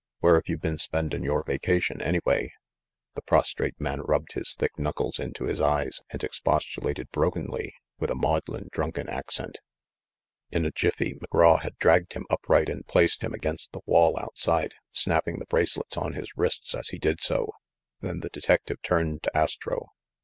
[0.19, 2.51] Where've you been spendin' your vacation, anyway?"
[3.13, 8.15] The prostrate man rubbed his thick knuckles into his eyes and expostulated brokenly with a
[8.15, 9.59] maudlin drunken accent.
[10.49, 14.73] In a jiffy McGraw had dragged him upright and placed him against the wall outside,
[14.91, 17.51] snapping the bracelets on his wrists as he did so.
[17.99, 19.89] Then the detective turned to Astro.